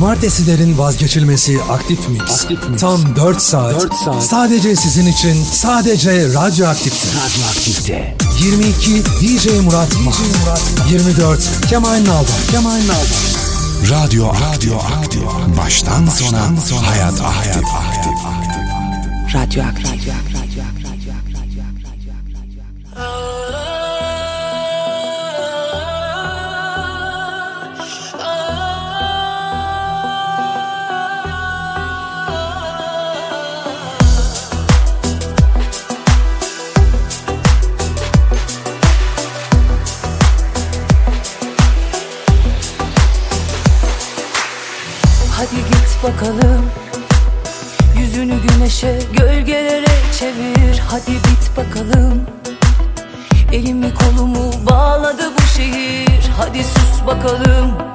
Cumartesilerin 0.00 0.78
vazgeçilmesi 0.78 1.62
Aktif 1.62 2.08
Mix. 2.08 2.20
Aktif 2.20 2.68
Mix. 2.68 2.80
Tam 2.80 3.16
4 3.16 3.42
saat. 3.42 3.82
4 3.82 3.94
saat. 3.94 4.24
Sadece 4.24 4.76
sizin 4.76 5.06
için. 5.06 5.44
Sadece 5.52 6.34
Radyo 6.34 6.66
Aktif'te. 6.66 7.08
Radyo 7.08 7.44
Aktif'te. 7.50 8.16
22 8.40 9.04
DJ 9.04 9.46
Murat 9.46 9.90
DJ 9.90 9.96
Murat. 9.96 10.62
24 10.90 11.68
Kemal 11.70 11.90
Nalban. 11.90 12.24
Kemal 12.50 12.70
Nalban. 12.70 13.06
Radyo 13.90 14.26
Radyo 14.26 14.76
Aktif. 14.76 15.22
Baştan, 15.22 16.06
Baştan 16.06 16.06
sona, 16.06 16.60
sona 16.66 16.90
hayat 16.90 17.20
aktif. 17.20 17.64
Aktif. 17.64 18.12
Radyo 19.34 19.62
Aktif. 19.62 19.84
Radyo 19.84 20.12
aktif. 20.12 20.29
bakalım. 46.12 46.70
Yüzünü 47.98 48.34
güneşe 48.42 48.98
gölgelere 49.18 49.86
çevir. 50.18 50.82
Hadi 50.88 51.10
bit 51.10 51.56
bakalım. 51.56 52.26
Elimi 53.52 53.94
kolumu 53.94 54.52
bağladı 54.70 55.32
bu 55.38 55.42
şehir. 55.56 56.30
Hadi 56.36 56.64
sus 56.64 57.06
bakalım. 57.06 57.89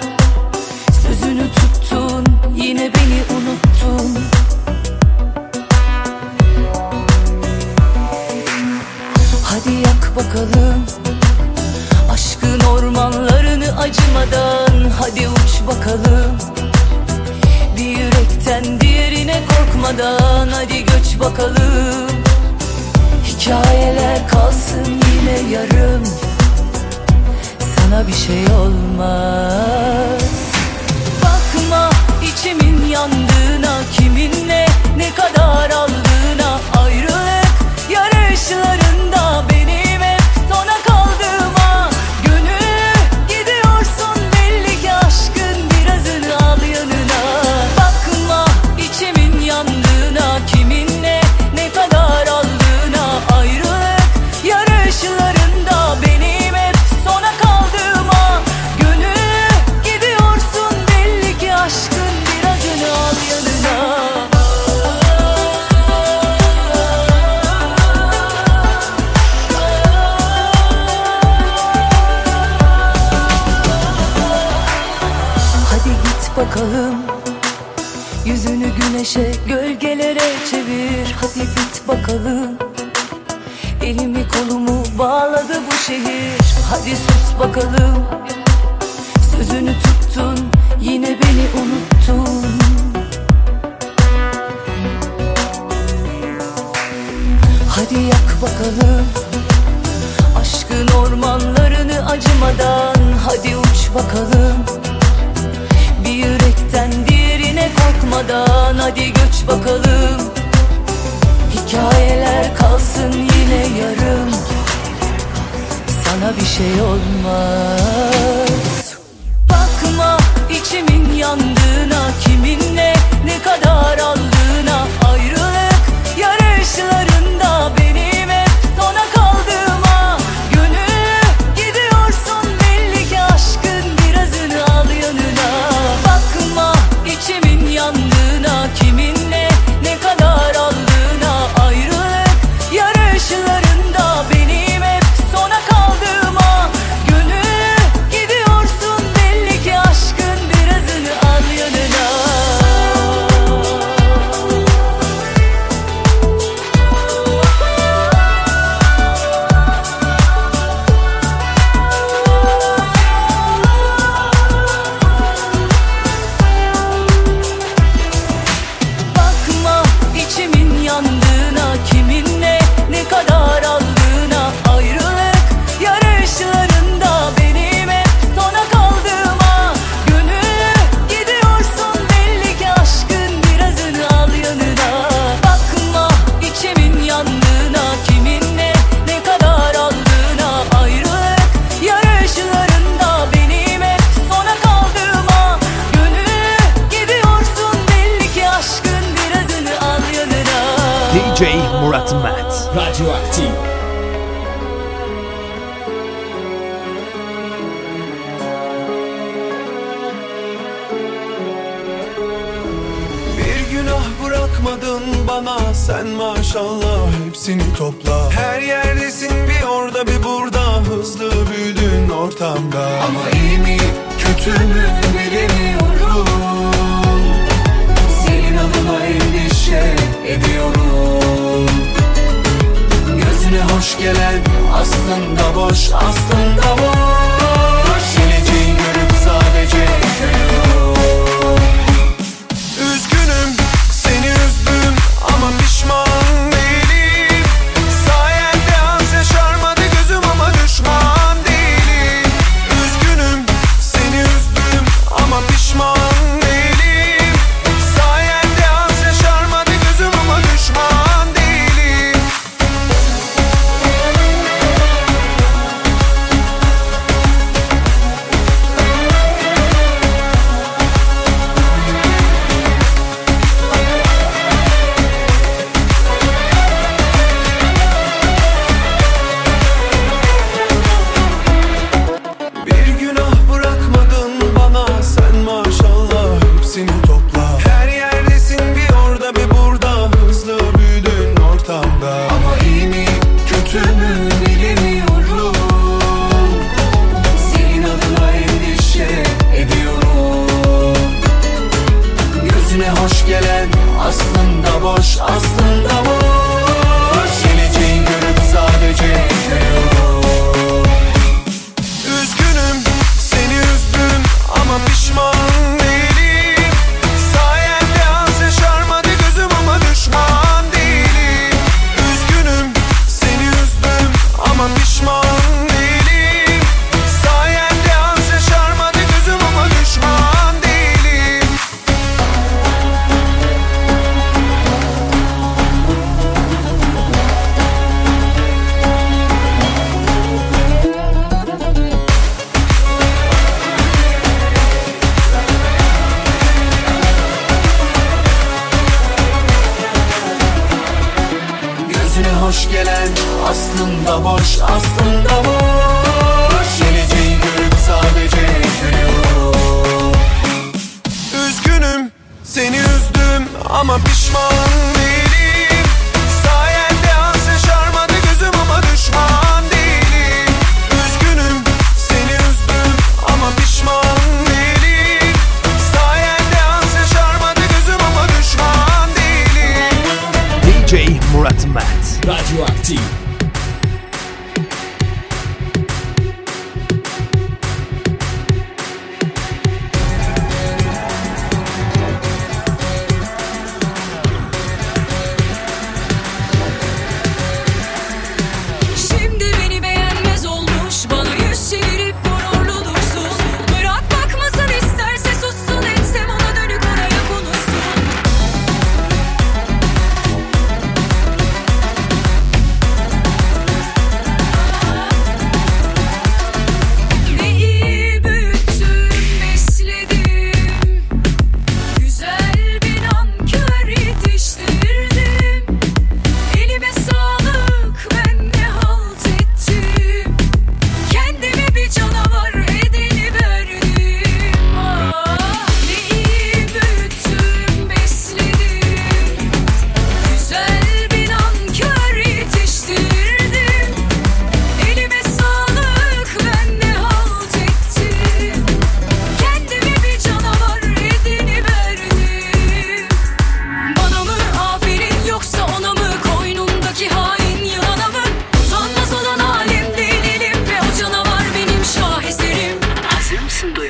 Ama 363.85 364.03
pişman 364.03 364.64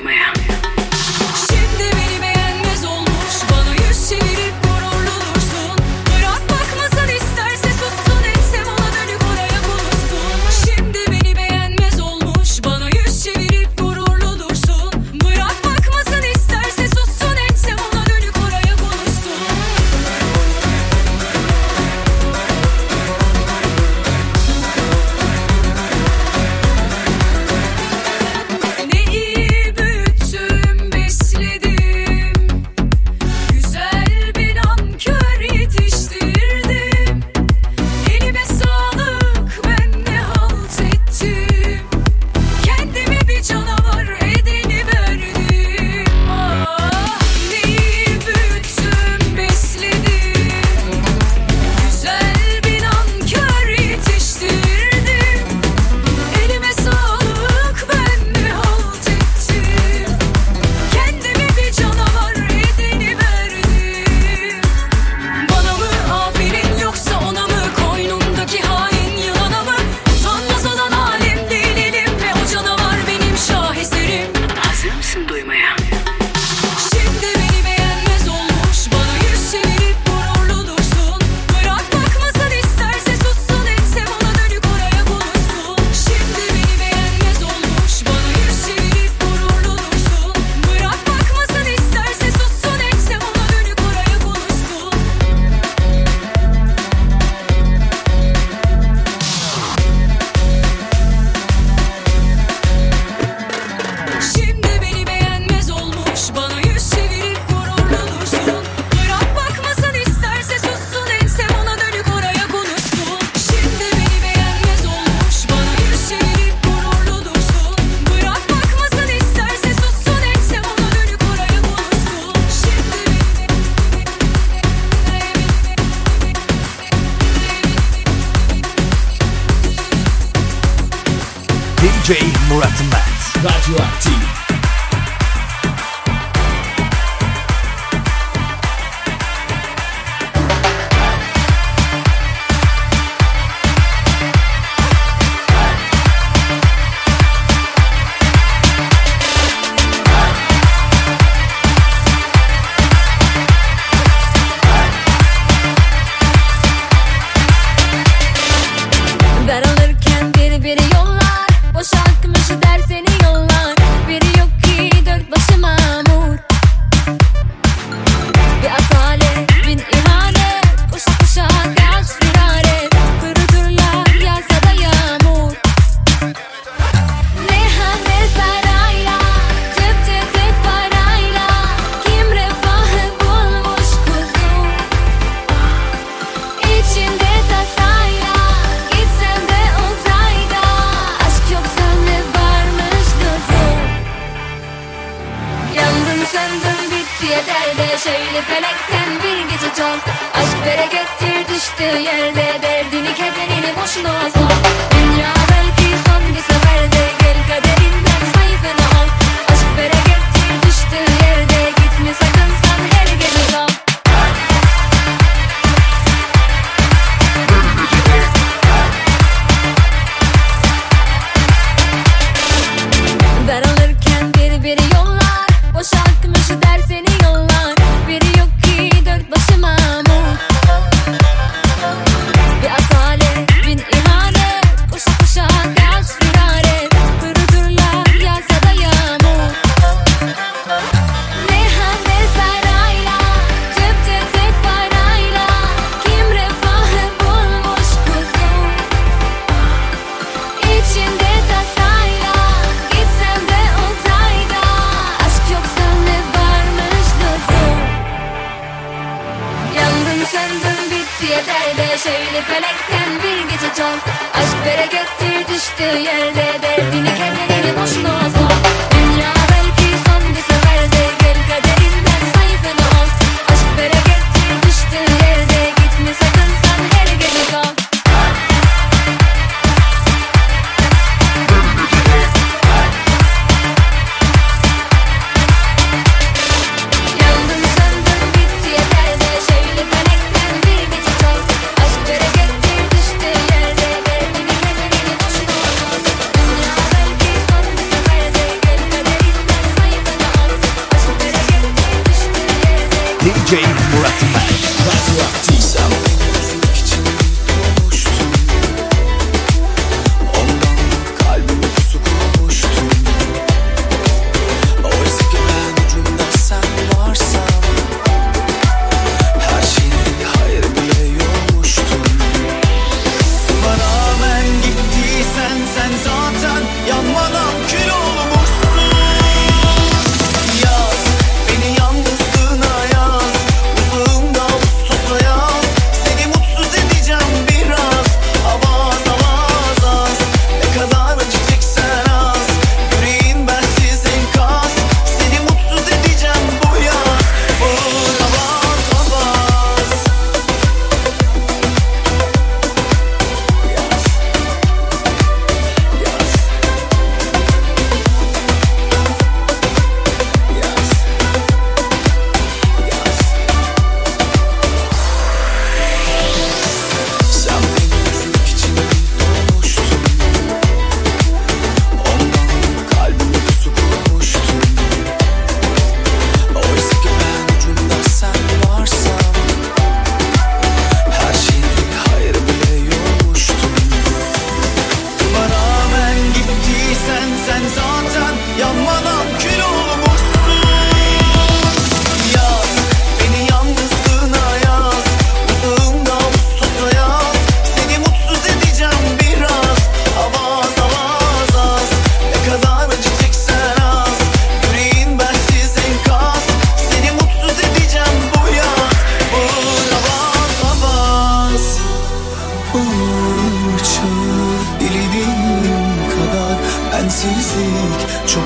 Yeah. 0.05 0.34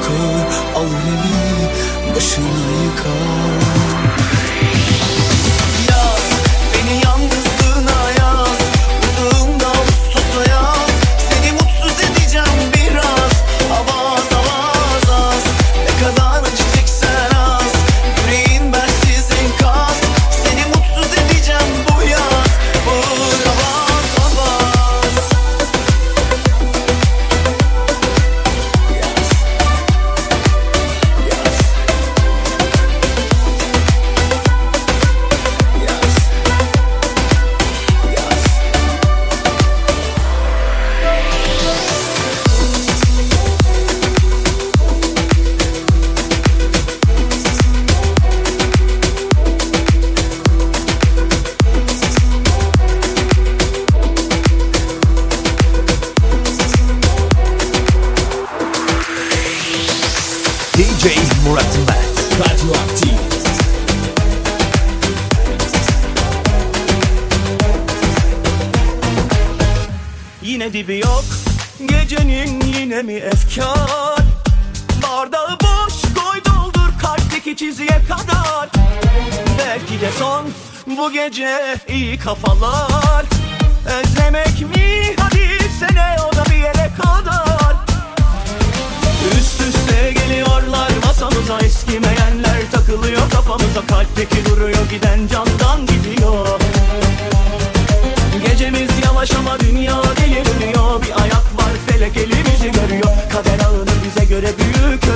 Ağır 0.07 0.83
alır 0.83 1.09
evi 1.09 2.15
başına 2.15 2.47
yıkar 2.85 3.59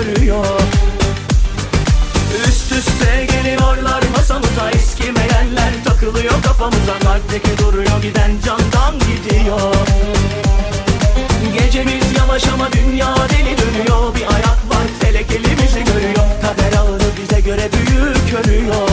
görüyor. 0.04 0.46
Üst 2.48 2.72
üste 2.72 3.26
geliyorlar 3.26 4.04
masamıza 4.18 4.72
Eskimeyenler. 4.72 5.74
Takılıyor 5.86 6.44
kafamıza 6.44 7.00
Kalpteki 7.04 7.58
duruyor 7.58 8.02
giden 8.02 8.32
candan 8.46 9.00
gidiyor. 9.00 9.76
Gecemiz 11.54 12.18
yavaş 12.18 12.48
ama 12.48 12.72
dünya 12.72 13.16
deli 13.30 13.58
dönüyor. 13.58 14.16
Bir 14.16 14.34
ayak 14.34 14.60
var 14.70 14.88
felek 15.00 15.32
elimizi 15.32 15.84
görüyor. 15.84 16.26
Kader 16.42 16.78
ağrı 16.78 17.10
bize 17.22 17.42
göre 17.42 17.70
büyük 17.74 18.32
görüyor 18.32 18.93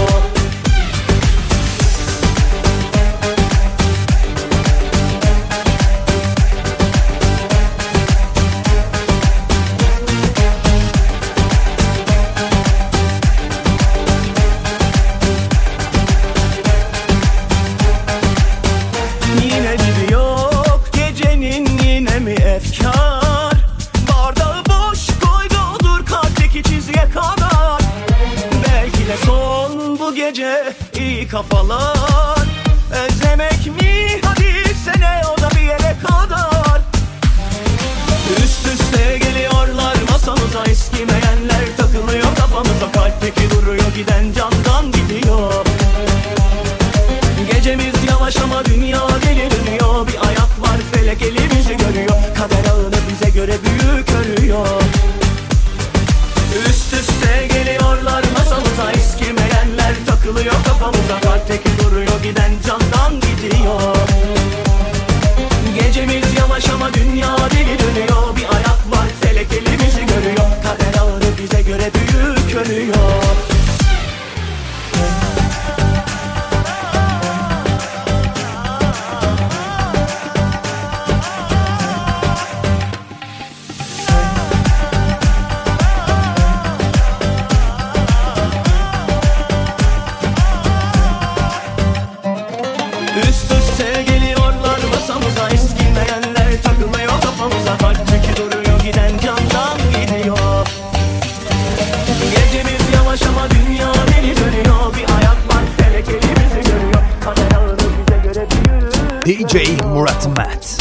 Murat 110.01 110.27
Matt. 110.35 110.80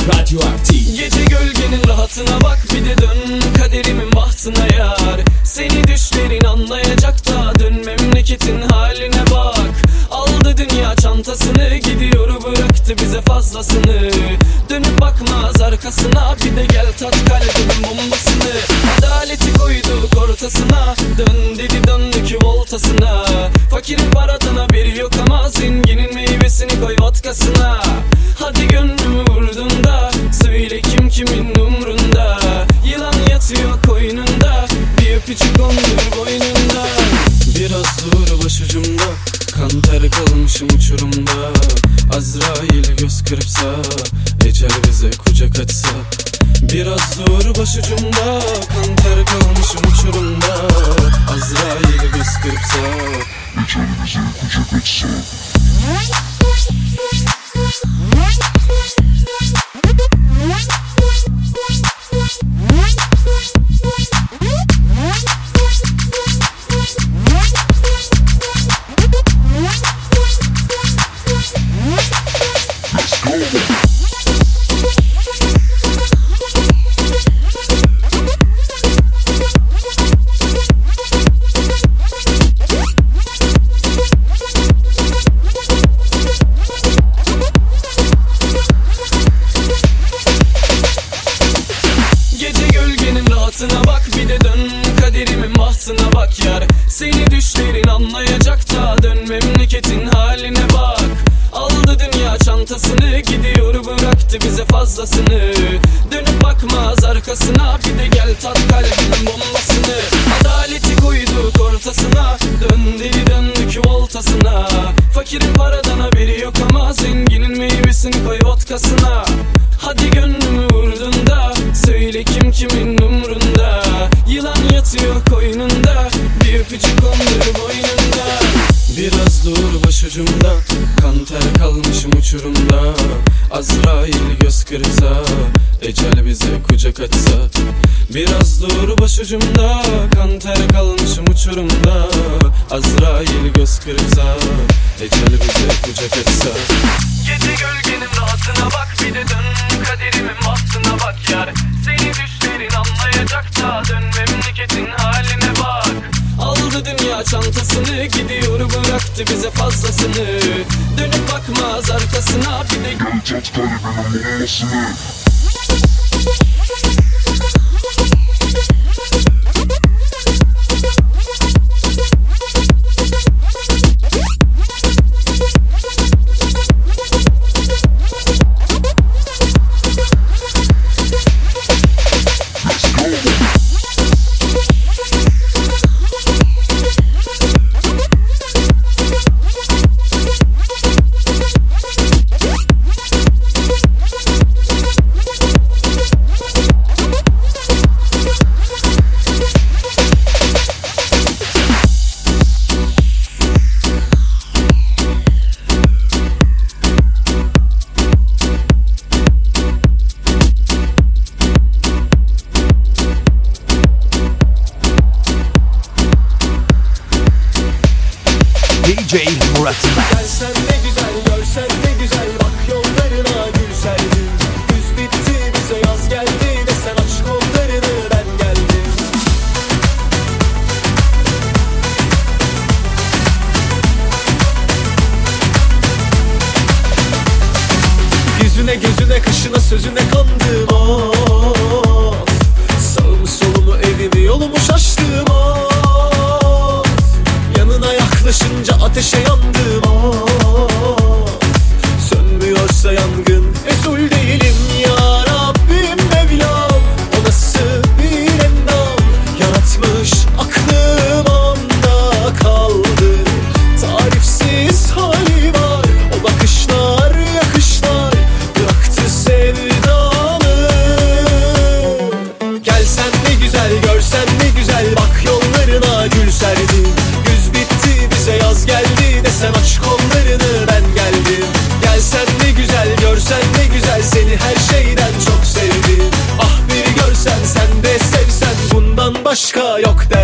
Başka 289.29 289.79
yok 289.79 290.05
derdim 290.09 290.18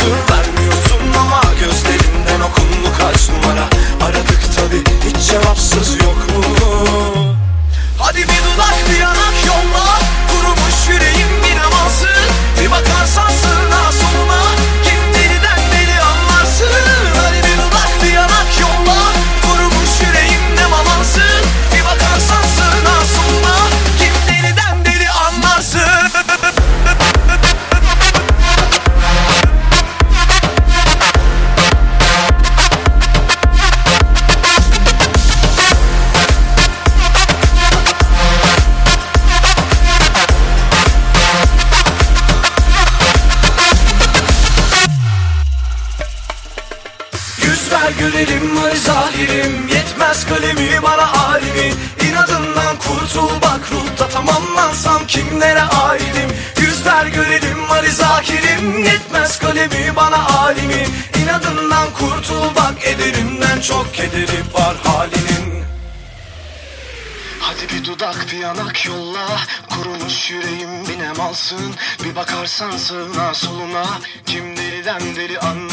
수밖 0.00 0.39
binem 71.50 71.60
alsın 71.60 71.74
Bir 72.04 72.16
bakarsan 72.16 72.70
sağına 72.70 73.34
soluna. 73.34 73.84
Kim 74.26 74.56
deliden 74.56 75.16
deli 75.16 75.38
anlarsın 75.38 75.69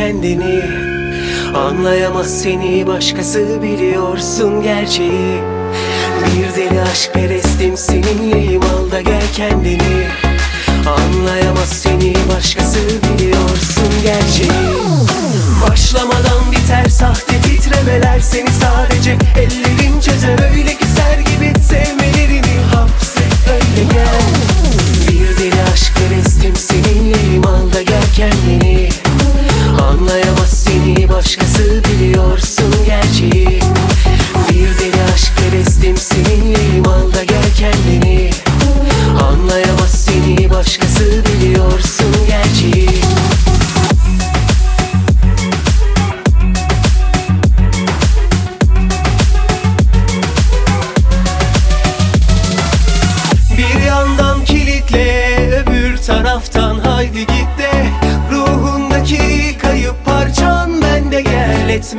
kendini. 0.00 0.62
Anlayamaz 1.54 2.42
seni 2.42 2.86
başkası 2.86 3.62
biliyorsun 3.62 4.62
gerçeği. 4.62 5.40
Bir 6.26 6.56
deli 6.56 6.80
aşk 6.80 7.14
perestim 7.14 7.76
seninle. 7.76 8.39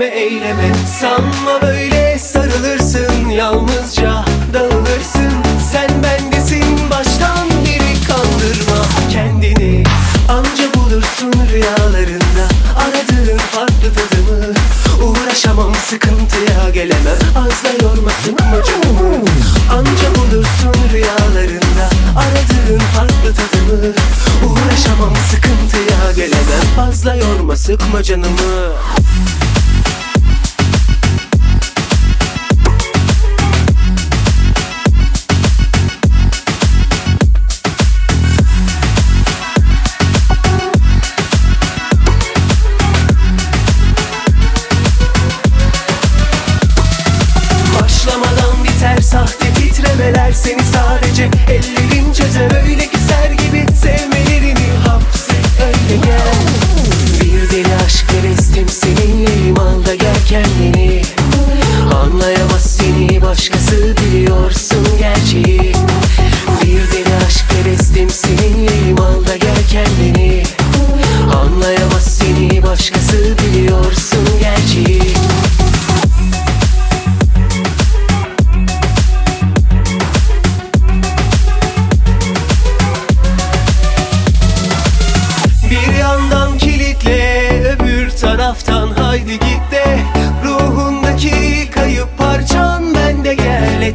etme 0.02 0.20
eyleme. 0.20 0.72
Sanma 1.00 1.62
böyle 1.62 2.20
sarılırsın 2.20 3.30
yalnızca 3.30 4.26
dağılırsın. 4.54 5.32
Sen 5.72 5.90
bendesin 6.04 6.90
baştan 6.90 7.50
beri 7.66 7.94
kandırma 8.08 8.86
kendini. 9.12 9.84
Anca 10.30 10.74
bulursun 10.76 11.34
rüyalarında 11.54 12.46
aradığın 12.78 13.38
farklı 13.38 13.90
tadımı. 13.94 14.54
Uğraşamam 15.06 15.76
sıkıntıya 15.76 16.70
gelemem. 16.74 17.20
Azla 17.36 17.86
yormasın 17.88 18.38
amacımı. 18.42 19.26
Anca 19.72 20.16
bulursun 20.16 20.94
rüyalarında 20.94 21.90
aradığın 22.16 22.80
farklı 22.80 23.34
tadımı. 23.36 23.94
Uğraşamam 24.46 25.14
sıkıntıya 25.32 26.12
gelemem. 26.16 26.62
Fazla 26.76 27.16
yorma 27.16 27.56
sıkma 27.56 28.04
canımı. 28.04 28.72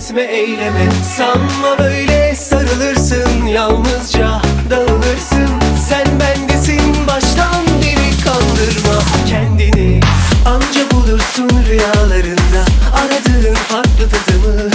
etme 0.06 0.22
eyleme. 0.22 0.88
Sanma 1.16 1.78
böyle 1.78 2.34
sarılırsın 2.36 3.46
yalnızca 3.46 4.42
dağılırsın. 4.70 5.48
Sen 5.88 6.06
bendesin 6.20 7.06
baştan 7.06 7.66
beri 7.82 8.10
kandırma 8.24 9.02
kendini. 9.28 10.00
Anca 10.46 10.90
bulursun 10.90 11.50
rüyalarında 11.68 12.62
aradığın 12.94 13.54
farklı 13.54 14.08
tadımı. 14.10 14.70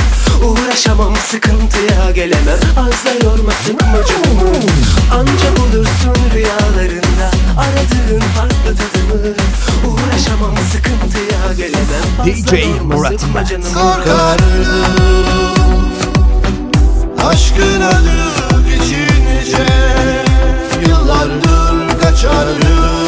Uğraşamam 0.46 1.16
sıkıntıya 1.16 2.12
gelemem. 2.16 2.60
Az 2.78 3.06
da 3.06 3.26
yorma 3.26 3.52
sıkma 3.52 3.98
Anca 5.14 5.58
bulursun 5.58 6.16
rüyalarında 6.34 7.32
aradığın 7.58 8.20
farklı 8.20 8.76
tadımı. 8.76 9.36
Uğraşamam 9.88 10.56
sıkıntıya 10.72 10.91
DJ 12.26 12.54
Murat 12.84 13.26
Mert. 13.34 13.74
Korkardım 13.74 15.12
Aşkın 17.28 17.82
ölüp 17.82 18.82
içince 18.82 19.66
Yıllardır 20.88 22.00
kaçardım 22.02 23.02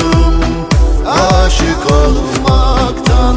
Aşık 1.08 1.92
olmaktan. 1.92 3.36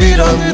Bir 0.00 0.18
an 0.18 0.51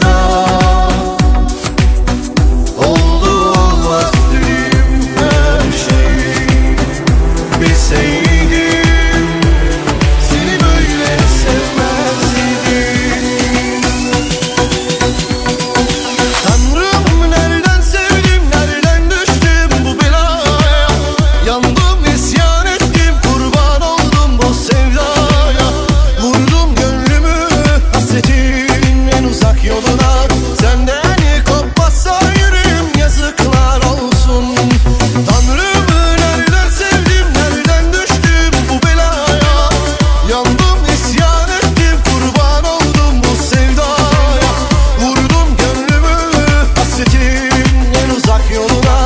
yolu 48.58 48.97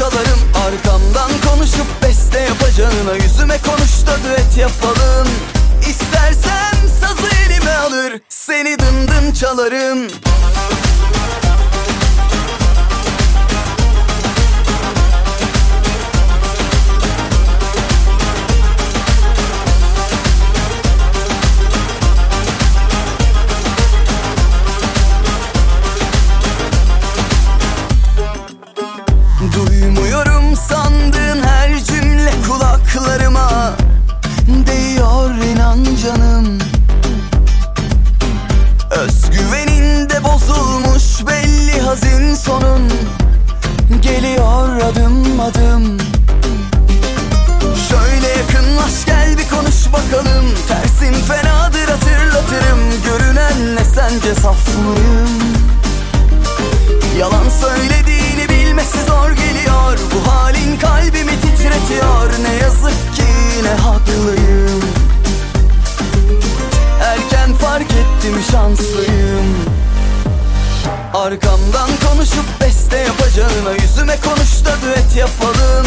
çalarım. 0.00 0.40
Arkamdan 0.66 1.30
konuşup 1.48 2.02
beste 2.02 2.40
yapacağına 2.40 3.14
Yüzüme 3.14 3.58
konuş 3.58 4.06
da 4.06 4.24
düet 4.24 4.56
yapalım. 4.56 5.28
İstersem 5.80 6.74
sazı 7.00 7.28
elime 7.46 7.72
alır 7.72 8.20
Seni 8.28 8.78
dın 8.78 9.08
dın 9.08 9.32
çalarım 9.32 10.06
hazin 41.90 42.34
sonun 42.34 42.82
Geliyor 44.02 44.76
adım 44.76 45.40
adım. 45.40 45.98
Şöyle 47.88 48.28
yakınlaş 48.28 49.06
gel 49.06 49.38
bir 49.38 49.48
konuş 49.48 49.92
bakalım. 49.92 50.44
Tersin 50.68 51.12
fenadır 51.12 51.88
hatırlatırım. 51.88 52.78
Görünenle 53.04 53.84
sence 53.84 54.34
saf 54.34 54.68
mıyım? 54.78 55.28
Yalan 57.18 57.48
söylediğini 57.60 58.48
bilmesi 58.48 58.98
zor 59.08 59.30
geliyor. 59.30 59.98
Bu 60.14 60.30
halin 60.30 60.78
kalbimi 60.78 61.40
titretiyor. 61.40 62.30
Ne 62.42 62.54
yazık 62.54 63.16
ki 63.16 63.24
ne 63.62 63.74
haklıyım. 63.74 64.80
Erken 67.02 67.54
fark 67.54 67.90
ettim 67.90 68.34
şanslıyım 68.52 69.79
Arkamdan 71.14 71.90
konuşup 72.08 72.44
beste 72.60 72.96
yapacağına 72.98 73.72
Yüzüme 73.82 74.16
konuş 74.20 74.64
da 74.64 74.70
düet 74.82 75.16
yapalım. 75.16 75.86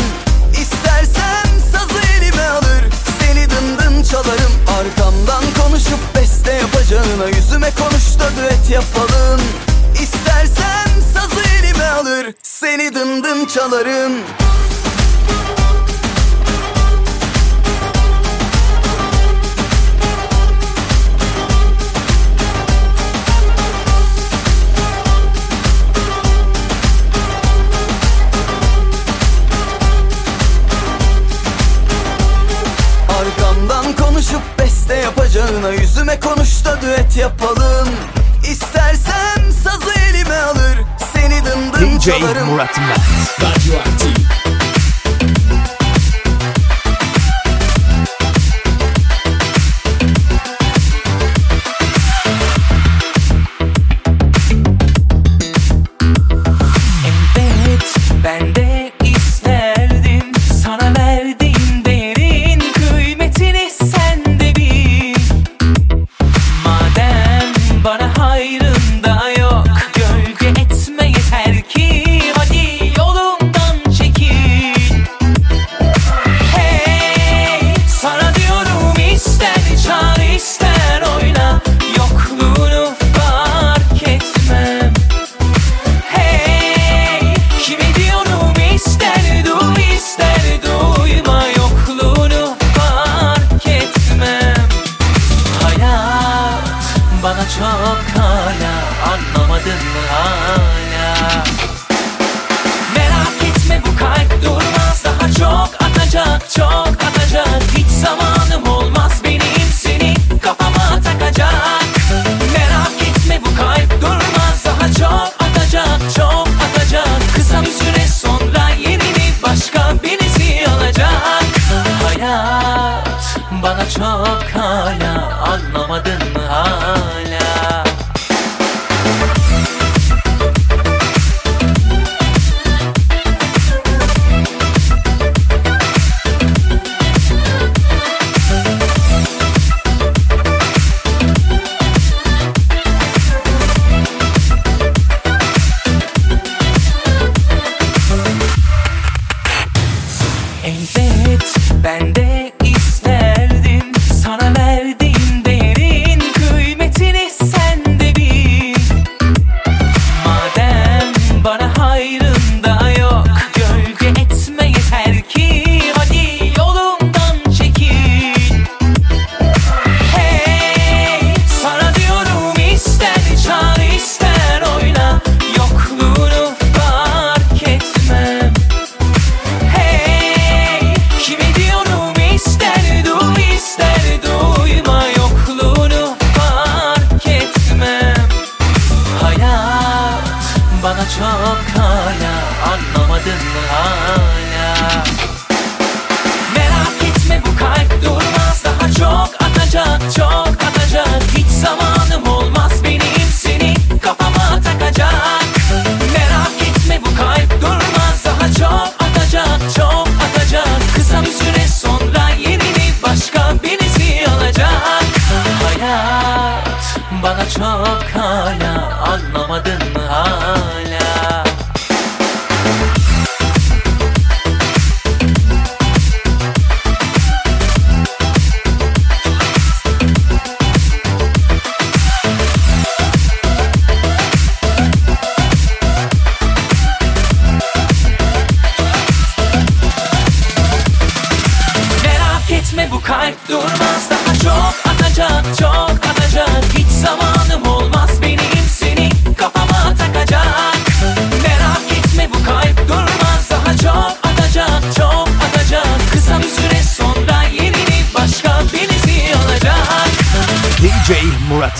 İstersem 0.51 1.59
sazı 1.71 1.99
elime 2.17 2.47
alır 2.47 2.83
Seni 3.19 3.49
dın 3.49 3.77
dın 3.77 4.03
çalarım. 4.03 4.53
Arkamdan 4.79 5.43
konuşup 5.61 6.15
beste 6.15 6.53
yapacağına 6.53 7.27
Yüzüme 7.35 7.71
konuş 7.71 8.19
da 8.19 8.41
düet 8.41 8.69
yapalım. 8.69 9.41
İstersem 10.03 10.87
sazı 11.13 11.41
elime 11.59 11.85
alır 11.85 12.33
Seni 12.43 12.95
dın 12.95 13.23
dın 13.23 13.45
çalarım 13.45 14.13
yapacağına 35.53 35.81
Yüzüme 35.81 36.19
konuş 36.19 36.65
da 36.65 36.81
düet 36.81 37.17
yapalım. 37.17 37.89
İstersem 38.43 39.51
sazı 39.63 39.91
elime 40.09 40.35
alır. 40.35 40.77
Seni 41.13 41.45
dın 41.45 41.73
dın 41.73 41.99
DJ 41.99 42.07
Murat 42.45 42.77
Mert. 42.77 42.99
Evet 43.39 44.52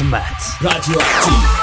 Murat 0.03 0.87
Mert. 0.87 1.62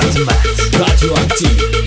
Murat 0.00 1.79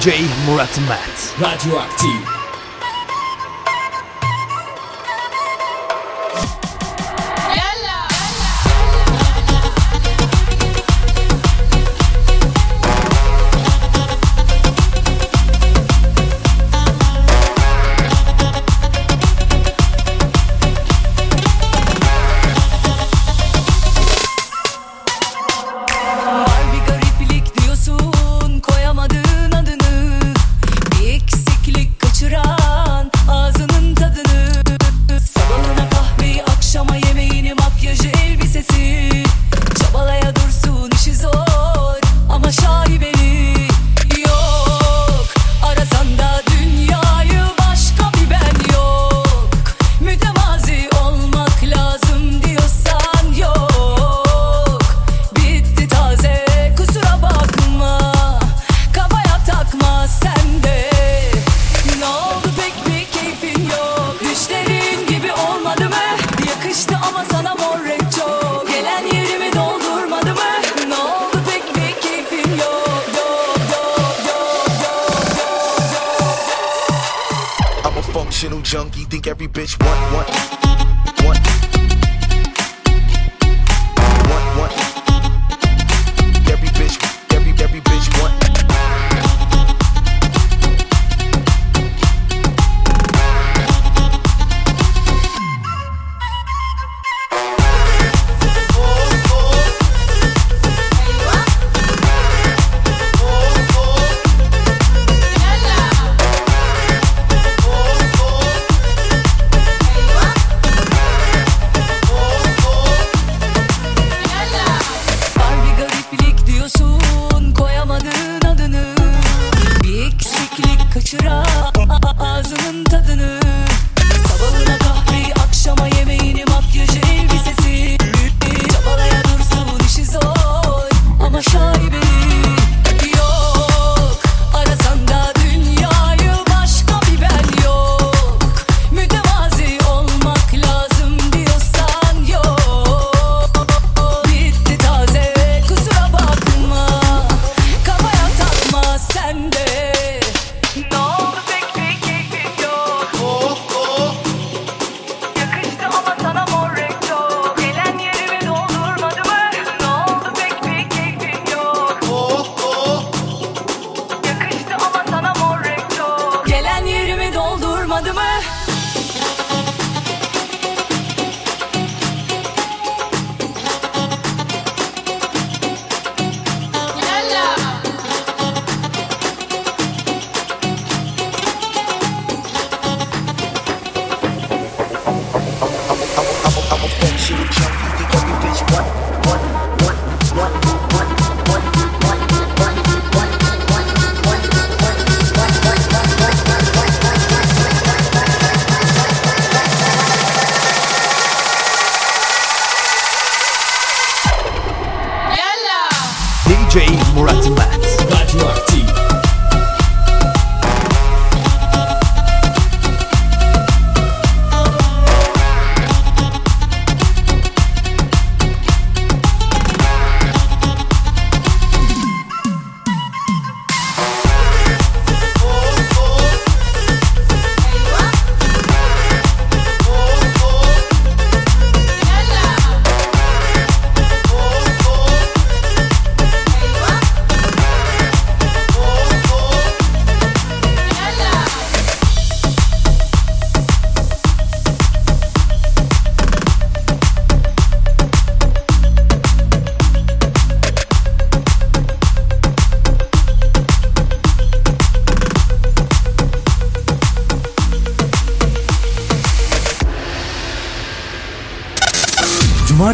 DJ 0.00 0.24
Murat 0.46 0.80
Mat. 0.88 1.34
Radioactive. 1.38 2.39
Emotional 78.42 78.62
junkie, 78.62 79.04
think 79.04 79.26
every 79.26 79.48
bitch 79.48 79.78
want, 79.84 80.14
want. 80.14 80.99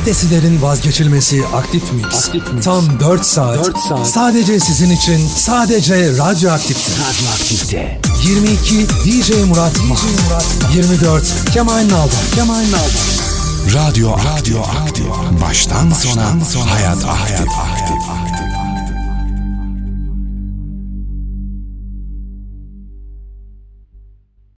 Mert. 0.06 0.14
Radyoaktif. 0.14 0.16
Cumartesilerin 0.16 0.62
vazgeçilmezi 0.62 1.42
Aktif 1.46 1.92
Mix. 1.92 2.30
Tam 2.64 3.00
4 3.00 3.26
saat. 3.26 3.64
4 3.64 3.78
saat. 3.78 4.08
Sadece 4.08 4.60
sizin 4.60 4.90
için. 4.90 5.28
Sadece 5.36 6.16
Radyoaktif'te. 6.16 6.92
Radyoaktifte. 6.92 8.00
22 8.22 8.88
DJ 8.88 9.30
Murat 9.30 9.74
DJ 9.74 10.04
Murat 10.24 10.46
24 10.74 11.24
Kemal 11.54 11.88
Nalban. 11.88 12.10
Kemal 12.34 12.54
Nalban. 12.54 13.26
Radyo 13.74 14.10
Radyo 14.10 14.58
Radyo 14.58 15.04
Baştan 15.40 15.90
sona 15.90 16.70
hayat 16.70 17.04
aktif. 17.04 17.48